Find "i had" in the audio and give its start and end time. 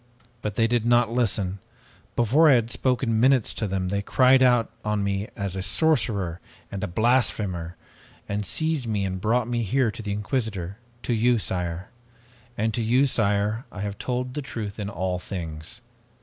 2.49-2.71